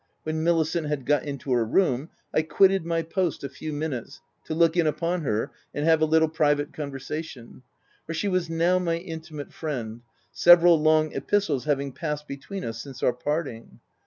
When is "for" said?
8.07-8.15